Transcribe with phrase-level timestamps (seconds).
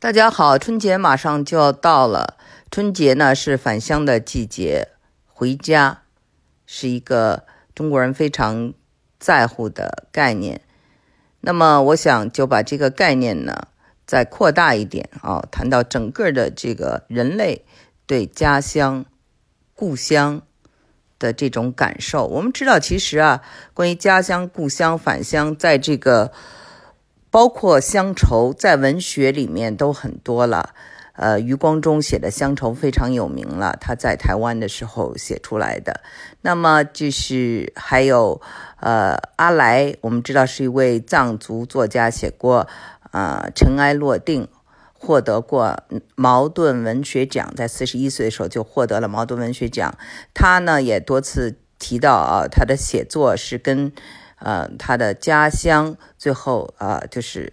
[0.00, 2.38] 大家好，春节马上就要到了。
[2.70, 4.88] 春节呢是返乡的季节，
[5.26, 6.00] 回家
[6.64, 8.72] 是一个中国人非常
[9.18, 10.62] 在乎的概念。
[11.42, 13.68] 那么，我想就把这个概念呢
[14.06, 17.66] 再扩大一点啊，谈到整个的这个人类
[18.06, 19.04] 对家乡、
[19.74, 20.40] 故乡
[21.18, 22.26] 的这种感受。
[22.26, 23.42] 我们知道，其实啊，
[23.74, 26.32] 关于家乡、故乡、返乡，在这个。
[27.30, 30.74] 包括乡愁，在文学里面都很多了。
[31.14, 36.00] 呃，余光中写的乡愁非常有名了，他在台湾的时候写出来的。
[36.40, 38.40] 那么就是还有
[38.80, 42.66] 呃阿来，我们知道是一位藏族作家，写过
[43.10, 44.44] 啊《尘埃落定》，
[44.94, 45.82] 获得过
[46.14, 49.94] 茅盾文学奖，在四十一岁的时候就获得了茅盾文学奖。
[50.32, 53.92] 他呢也多次提到啊，他的写作是跟。
[54.40, 57.52] 呃，他的家乡最后啊，就是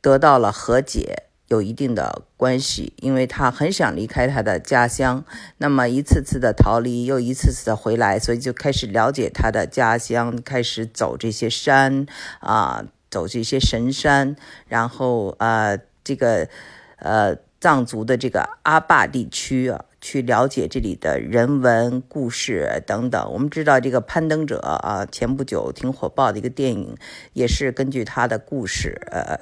[0.00, 5.24] 得到了和解，有一定的关系，因为他很想离开他的家乡，
[5.58, 12.06] 那么一次次的逃离，又一次次的回来，所以就开始了解他的家乡，开始走这些山
[12.40, 14.36] 啊，走这些神山，
[14.66, 16.48] 然后呃，这个
[16.96, 19.84] 呃，藏族的这个阿坝地区啊。
[20.02, 23.32] 去了解这里的人文故事等等。
[23.32, 26.96] 我们知道这个《攀登者》啊，前不久挺火爆的一个电影，
[27.34, 29.38] 也是根据他的故事呃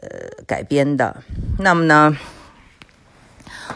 [0.00, 1.22] 呃改编的。
[1.58, 2.16] 那么呢，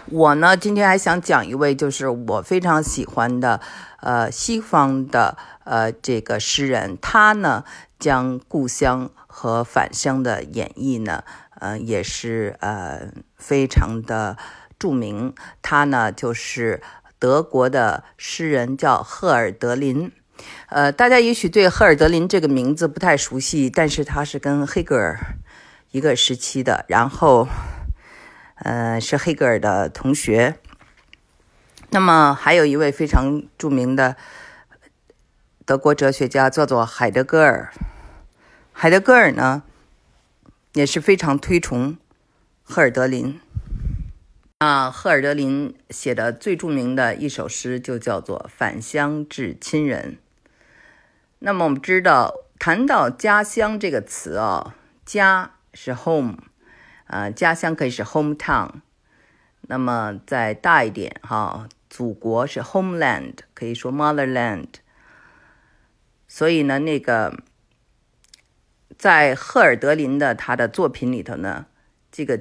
[0.07, 3.61] 我呢今天还想讲一位，就是我非常喜欢的
[4.01, 7.65] 呃西方的呃这个诗人，他呢
[7.99, 11.23] 将故乡和返乡的演绎呢，
[11.61, 14.39] 呃也是呃非常的。
[14.83, 16.83] 著名，他呢就是
[17.21, 20.11] 德国的诗人，叫赫尔德林。
[20.71, 25.37] 呃，大家也许对赫尔德林这个名字不太熟悉，但是他是跟黑格尔
[25.93, 27.47] 一个时期的，然后，
[28.57, 30.57] 呃，是黑格尔的同学。
[31.91, 34.17] 那么还有一位非常著名的
[35.65, 37.73] 德国哲学家，叫做海德格尔。
[38.73, 39.63] 海德格尔呢
[40.73, 41.97] 也是非常推崇
[42.65, 43.39] 赫尔德林。
[44.63, 50.13] 啊，赫尔德林写的最著名的一首诗就叫做《返乡致亲人》。
[51.41, 54.73] 那么我们知道，谈到家乡这个词哦，
[55.05, 56.37] 家是 home，
[57.07, 58.71] 啊，家乡可以是 hometown。
[59.63, 64.69] 那么再大一点哈，祖国是 homeland，可以说 motherland。
[66.29, 67.43] 所以呢，那个
[68.97, 71.67] 在赫尔德林的他的作品里头呢，
[72.13, 72.41] 这个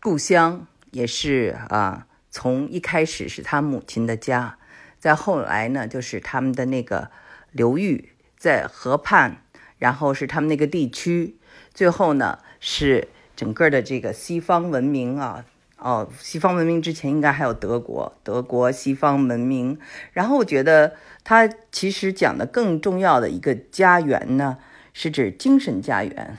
[0.00, 0.66] 故乡。
[0.92, 4.58] 也是啊，从一开始是他母亲的家，
[4.98, 7.10] 再后来呢，就是他们的那个
[7.50, 9.38] 流域在河畔，
[9.78, 11.36] 然后是他们那个地区，
[11.72, 15.46] 最后呢是整个的这个西方文明啊，
[15.78, 19.78] 哦，西方文明之前应该还有德国，德国西方文明。
[20.12, 20.94] 然后我觉得
[21.24, 24.58] 他其实讲的更重要的一个家园呢，
[24.92, 26.36] 是指精神家园。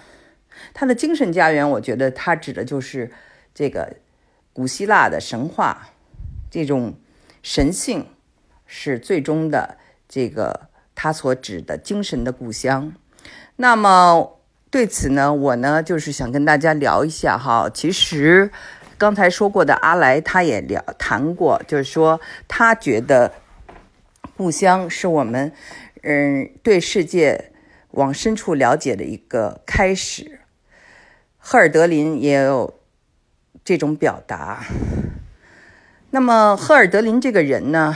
[0.76, 3.12] 他的精神家园，我觉得他指的就是
[3.56, 3.98] 这个。
[4.54, 5.90] 古希腊的神话，
[6.52, 6.94] 这种
[7.42, 8.06] 神性
[8.68, 9.78] 是最终的
[10.08, 12.94] 这个他所指的精神的故乡。
[13.56, 17.68] 那么对此呢，我呢就是想跟大家聊一下哈。
[17.74, 18.52] 其实
[19.00, 23.34] 刚才说过的阿莱他也聊谈过，就是说他觉得
[24.38, 25.52] 故乡是我们
[26.04, 27.52] 嗯对世界
[27.90, 30.42] 往深处了解的一个开始。
[31.40, 32.80] 赫尔德林也有。
[33.64, 34.64] 这种表达。
[36.12, 37.96] 那么，赫尔德林这个人呢，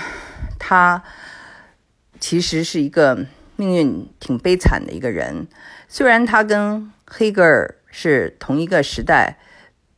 [0.57, 1.03] 他
[2.19, 5.47] 其实是一个命运挺悲惨的一个人。
[5.88, 9.38] 虽然他跟黑格尔是同一个时代，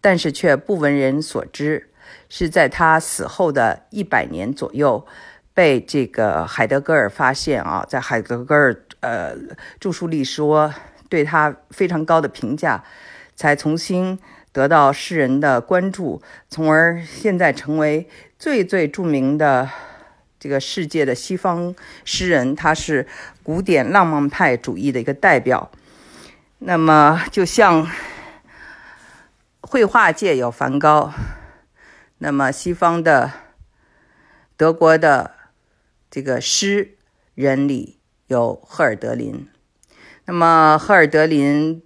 [0.02, 1.90] 但是却不为人所知。
[2.28, 5.06] 是在他死后的一百年左右，
[5.54, 9.36] 被这个海德格尔发现啊，在海德格尔呃
[9.80, 10.74] 著书里说
[11.08, 12.84] 对他非常高的评价，
[13.36, 14.20] 才重新。
[14.52, 19.70] 得到世人的关注，从而现在成为最最著名的
[20.40, 22.56] 这个世界的西方诗人。
[22.56, 23.08] 他是
[23.44, 25.72] 古典浪漫派主义的一个代表。
[26.60, 27.88] 那么，就像
[29.62, 31.14] 绘画界有梵高，
[32.18, 33.32] 那么西方的
[34.58, 35.36] 德国的
[36.10, 36.98] 这个诗
[37.36, 39.48] 人里有赫尔德林。
[40.26, 41.82] 那么，赫尔德林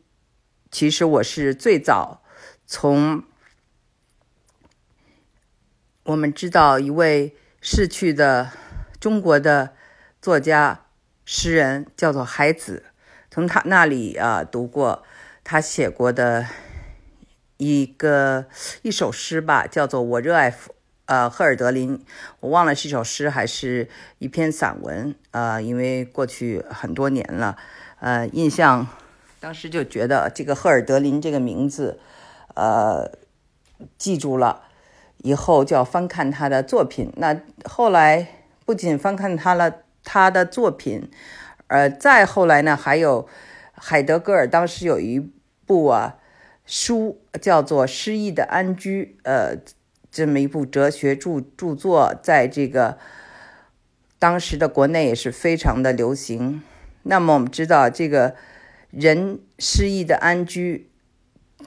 [0.72, 2.23] 其实我是最早。
[2.66, 3.24] 从
[6.04, 8.52] 我们知道一位逝去的
[9.00, 9.74] 中国的
[10.22, 10.86] 作家
[11.26, 12.86] 诗人叫做海子，
[13.30, 15.04] 从他那里啊读过
[15.44, 16.48] 他写过的
[17.58, 18.46] 一个
[18.82, 20.54] 一首诗吧，叫做《我热爱
[21.06, 21.98] 呃赫尔德林》，
[22.40, 23.88] 我忘了是一首诗还是
[24.20, 27.58] 一篇散文啊，因为过去很多年了，
[28.00, 28.88] 呃，印象
[29.40, 32.00] 当时就觉得这个赫尔德林这个名字，
[32.54, 33.12] 呃，
[33.98, 34.64] 记住了
[35.20, 37.12] 以后就要翻看他的作品。
[37.18, 38.28] 那后来
[38.66, 41.10] 不仅翻看他了他的作品，
[41.68, 43.28] 呃，再后来呢，还有
[43.74, 45.20] 海德格尔当时有一
[45.66, 46.18] 部啊
[46.66, 49.58] 书叫做《诗意的安居》，呃。
[50.16, 53.00] 这么一部哲学著著作，在这个
[54.20, 56.62] 当时的国内也是非常的流行。
[57.02, 58.36] 那么我们知道，这个
[58.92, 60.92] 人诗意的安居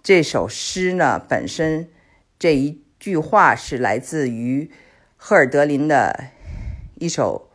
[0.07, 1.91] 这首诗呢，本身
[2.39, 4.71] 这一句话是来自于
[5.17, 6.27] 赫尔德林的
[6.95, 7.51] 一首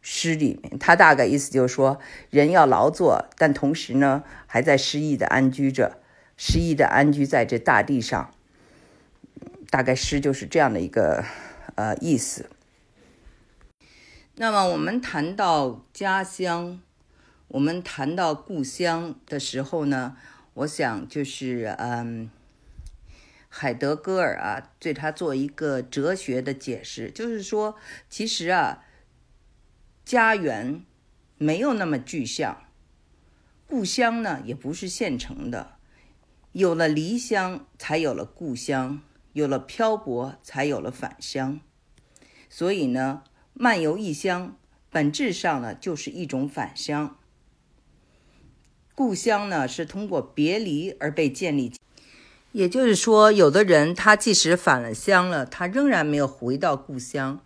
[0.00, 0.78] 诗里面。
[0.78, 1.98] 他大概意思就是说，
[2.30, 5.98] 人要劳作，但同时呢，还在诗意的安居着，
[6.36, 8.30] 诗意的安居在这大地上。
[9.68, 11.24] 大概诗就是这样的一个
[11.74, 12.48] 呃意思。
[14.36, 16.80] 那么我们谈到家乡，
[17.48, 20.16] 我们谈到故乡的时候呢，
[20.56, 22.30] 我想就是嗯，
[23.48, 27.76] 海德格尔啊，对他做一个哲学的解释，就是说，
[28.08, 28.82] 其实啊，
[30.04, 30.82] 家园
[31.36, 32.64] 没有那么具象，
[33.66, 35.76] 故乡呢也不是现成的，
[36.52, 39.02] 有了离乡，才有了故乡。
[39.34, 41.60] 有了漂泊，才有了返乡。
[42.48, 43.22] 所以呢，
[43.52, 44.56] 漫游异乡，
[44.88, 47.18] 本质上呢就是一种返乡。
[48.96, 51.72] 故乡呢是通过别离而被建立。
[52.50, 57.38] 也就是说，有的人他即使返了乡了，他仍然没有回到故乡。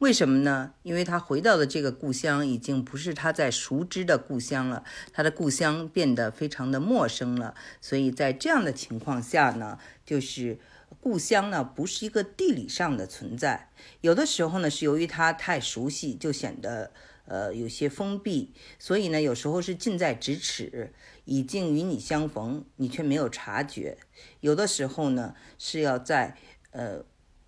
[0.00, 0.72] 为什么呢？
[0.82, 7.54] 因为他回到的这个故乡已经不是他在熟知的故乡了，他的故乡变得非常的陌生了。
[7.80, 10.58] 所以在这样的情况下呢，就是。
[11.00, 13.70] 故乡呢，不是一个地理上的存在，
[14.00, 16.90] 有的时候呢，是由于它太熟悉，就显得
[17.26, 20.92] 呃有些封闭，所以呢，有时候是近在咫尺，
[21.24, 23.96] 已经与你相逢，你却没有察觉；
[24.40, 26.36] 有的时候呢，是要在
[26.70, 27.04] 呃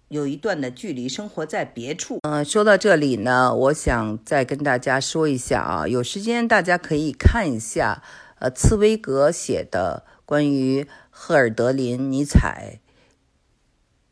[0.09, 2.19] 有一段的距离，生活在别处。
[2.23, 8.03] 嗯，说到这里呢，我想再跟大家说一下啊，有时间大家可以看一下
[8.39, 12.81] 呃茨威格写的关于赫尔德林、尼采。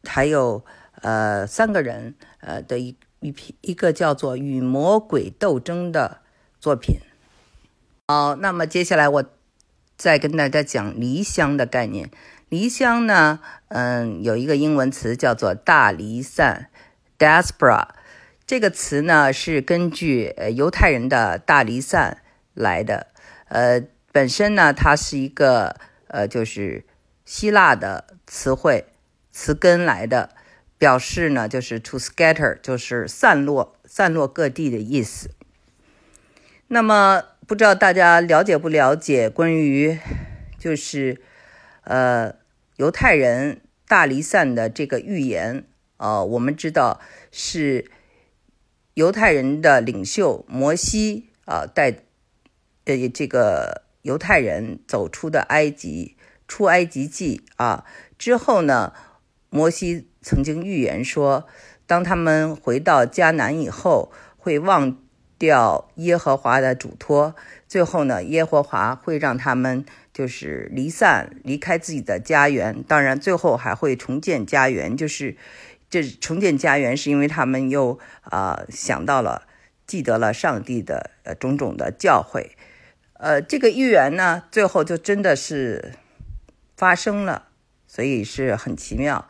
[0.08, 0.64] 还有
[1.02, 6.22] 呃三个人呃的一一篇一个叫做《与魔鬼斗争》的
[6.60, 6.96] 作品。
[8.08, 9.24] 好，那么接下来我
[9.96, 12.10] 再跟大家讲离乡的概念。
[12.48, 16.70] 离乡呢，嗯，有一个英文词叫做大离散
[17.18, 17.88] （diaspora）。
[18.46, 22.22] 这个词呢是根据呃犹太人的大离散
[22.54, 23.08] 来的。
[23.48, 23.82] 呃，
[24.12, 25.76] 本身呢它是一个
[26.08, 26.84] 呃就是
[27.24, 28.86] 希腊的词汇。
[29.32, 30.30] 词根来的，
[30.78, 35.30] 表示呢就是 to scatter，就是散落、散落各地的意思。
[36.68, 39.98] 那么不知道大家了解不了解关于
[40.58, 41.22] 就是
[41.84, 42.34] 呃
[42.76, 45.64] 犹太人大离散的这个预言
[45.96, 46.22] 啊？
[46.22, 47.00] 我们知道
[47.30, 47.90] 是
[48.94, 51.92] 犹太人的领袖摩西啊带
[52.84, 57.86] 呃这个犹太人走出的埃及出埃及记啊
[58.18, 58.92] 之后呢。
[59.48, 61.46] 摩西曾经预言说，
[61.86, 64.98] 当他们回到迦南以后，会忘
[65.38, 67.36] 掉耶和华的嘱托，
[67.68, 72.82] 最后呢，耶和华会让他们就是离散，离开自己的家园。
[72.88, 75.36] 当然，最后还会重建家园，就是
[75.88, 79.46] 这重建家园是因为他们又啊想到了，
[79.86, 82.48] 记得了上帝的呃种种的教诲。
[83.12, 85.92] 呃，这个预言呢，最后就真的是
[86.76, 87.44] 发生了。
[87.88, 89.26] 所以是很奇妙，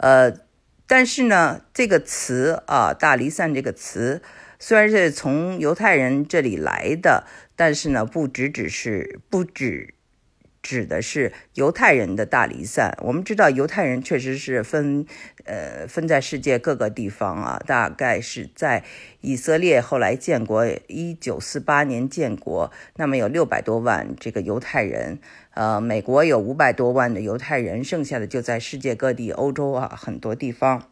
[0.00, 0.32] 呃，
[0.86, 4.22] 但是呢，这个词啊，“大离散”这个词
[4.58, 9.92] 虽然是从犹太人这里来的，但是呢，不只只是不只
[10.62, 12.96] 指的是犹太人的大离散。
[13.02, 15.04] 我们知道，犹太人确实是分，
[15.50, 17.60] 呃，分在世界各个地方啊。
[17.66, 18.84] 大概是在
[19.20, 25.18] 以色列后来建国，一九四八年建国，那么有六百多万这个犹太人。
[25.54, 30.88] 呃，美国有五百多万的犹太人，剩下的就在世界各地，欧洲啊很多地方，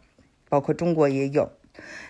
[0.49, 1.53] 包括中国也有。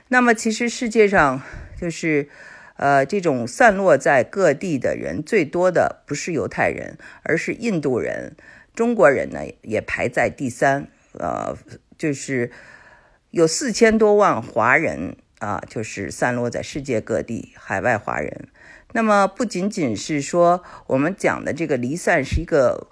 [0.09, 1.43] 那么，其实世界上
[1.79, 2.31] 就是，
[2.77, 8.35] 呃，这种散落在各地的人最多的不是犹太人，而是印度人。
[8.75, 11.55] 中国人呢也排在第三，呃，
[11.99, 12.51] 就是
[13.31, 18.49] 有四千多万华人啊，就是散落在世界各地，海外华人。
[18.93, 22.87] 那么不仅仅是说我们讲的这个离散是一个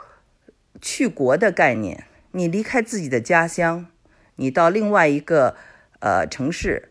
[0.83, 3.87] 去国的概念，你离开自己的家乡，
[4.35, 5.57] 你到另外一个
[6.01, 6.91] 呃城市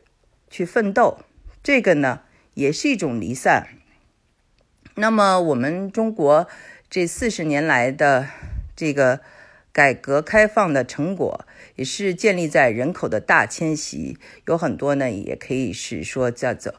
[0.50, 1.20] 去奋斗，
[1.62, 2.22] 这个呢
[2.56, 3.68] 也是一种离散。
[4.96, 6.48] 那么我们中国
[6.90, 8.28] 这四十年来的
[8.76, 9.20] 这个
[9.72, 11.46] 改革开放的成果，
[11.76, 14.18] 也是建立在人口的大迁徙，
[14.48, 16.76] 有很多呢也可以是说叫做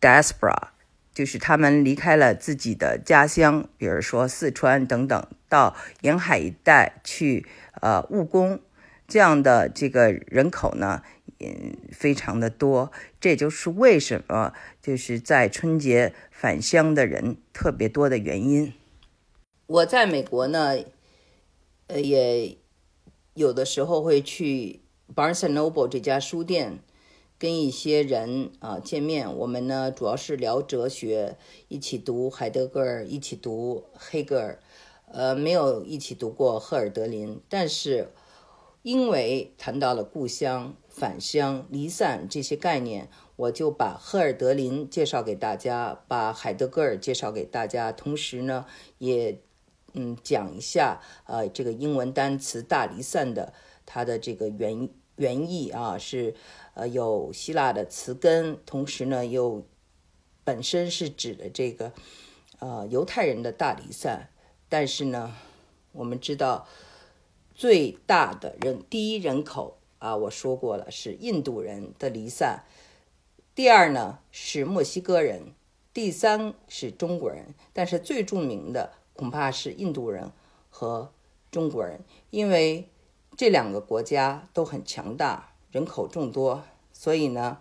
[0.00, 0.68] diaspora。
[1.12, 7.46] 就是他们离开了自己的家乡，比如说四川等等，到沿海一带去
[7.82, 8.60] 呃务工，
[9.08, 11.02] 这样的这个人口呢，
[11.38, 12.92] 也非常的多。
[13.20, 18.72] 这也就是为什么就是在春节返乡的人特别多的原因。
[19.66, 20.76] 我在美国呢，
[21.88, 22.56] 呃，也
[23.34, 24.80] 有的时候会去
[25.14, 26.80] Barnes Noble 这家书店。
[27.38, 34.60] 跟一些人啊见面，我们呢主要是聊哲学，一起读海德格尔，一起读黑格尔，
[35.06, 37.40] 呃，没有一起读过赫尔德林。
[37.48, 38.12] 但是
[38.82, 48.66] 因为谈到了故乡、返乡、离散这些概念，我就把赫尔德林介绍给大家，把海德格尔介绍给大家，同时呢
[48.98, 49.40] 也
[49.94, 53.52] 嗯讲一下呃这个英文单词“大离散”的
[53.84, 56.34] 它的这个原原意啊是。
[56.74, 59.66] 呃，有希腊的词根，同时呢，又
[60.44, 61.92] 本身是指的这个
[62.60, 64.30] 呃犹太人的大离散。
[64.68, 65.34] 但是呢，
[65.92, 66.66] 我们知道
[67.54, 72.64] 最大的人第一人口啊，我说过了是印度人的离散，
[73.54, 75.52] 第二呢是墨西哥人，
[75.92, 77.52] 第三是中国人。
[77.74, 80.32] 但是最著名的恐怕是印度人
[80.70, 81.12] 和
[81.50, 82.00] 中国人，
[82.30, 82.88] 因为
[83.36, 85.52] 这两个国家都很强大。
[85.70, 87.60] 人口众多，所以呢，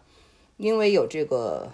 [0.55, 1.73] 因为有这个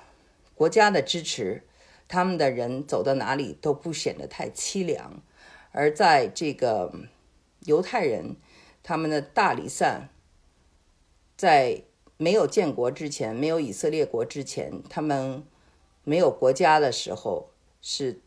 [0.56, 1.68] 国家的支持，
[2.08, 5.22] 他们的人走到哪里都不显得太凄凉。
[5.72, 6.92] 而在这个
[7.66, 8.38] 犹太人，
[8.82, 10.10] 他们的大离散，
[11.38, 11.84] 在
[12.18, 15.46] 没有建国之前，没有以色列国之前，他们
[16.04, 17.52] 没有国家的时候，
[17.84, 18.20] 是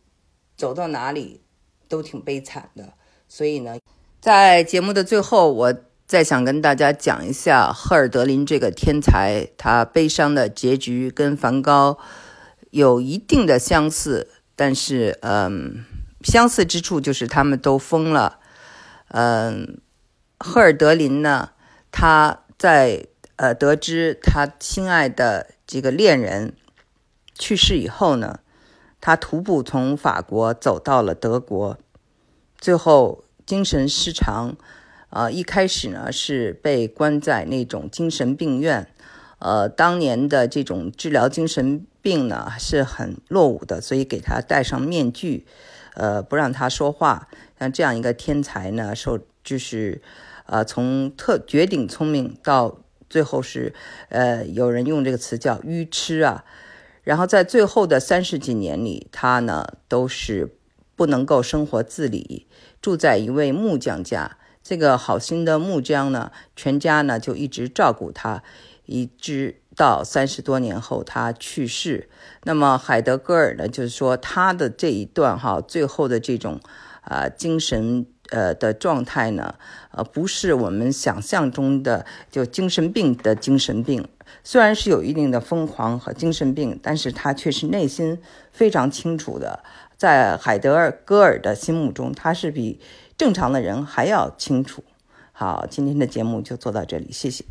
[0.56, 1.42] 走到哪里
[1.88, 2.92] 都挺悲惨的。
[3.28, 3.78] 所以呢，
[4.20, 5.74] 在节目的最后，我。
[6.08, 11.98] 再想跟大家讲一下赫尔德林这个天才，他悲伤的结局跟梵高
[12.70, 15.84] 有一定的相似，但是，嗯，
[16.22, 18.38] 相似之处就是他们都疯了。
[19.08, 19.82] 嗯，
[20.38, 21.50] 赫尔德林呢，
[21.92, 23.04] 他在
[23.36, 26.54] 呃得知他心爱的这个恋人
[27.34, 28.40] 去世以后呢，
[29.00, 31.78] 他徒步从法国走到了德国，
[32.58, 34.56] 最后精神失常。
[35.10, 38.86] 呃，一开始呢是被关在那种精神病院，
[39.38, 45.46] 呃，当年的这种治疗精神病呢是很落伍的，所以给他戴上面具，
[45.94, 47.26] 呃，不让他说话。
[47.58, 50.02] 像这样一个天才呢，受就是，
[50.44, 52.78] 呃，从特绝顶聪明到
[53.08, 53.72] 最后是，
[54.10, 56.44] 呃，有人用这个词叫愚痴啊。
[57.08, 60.54] 然后在最后的三十几年里，他呢都是
[60.94, 62.46] 不能够生活自理，
[62.82, 64.36] 住在一位木匠家。
[64.62, 68.42] 这个好心的木匠呢，全家呢就一直照顾他，
[68.84, 72.10] 一直到三十多年后他去世。
[72.42, 76.60] 那么海德格尔呢，就是说他的这一段哈，最后的这种
[77.00, 79.54] 啊精神呃的状态呢，
[79.92, 84.06] 呃不是我们想象中的就精神病的精神病，
[84.44, 88.20] 虽然是有一定的疯狂和精神病，但是他却是内心
[88.52, 89.62] 非常清楚的，
[89.96, 92.80] 在海德尔戈尔的心目中，他是比。
[93.18, 94.84] 正常的人还要清楚。
[95.32, 97.44] 好，今天的节目就做到这里，谢谢。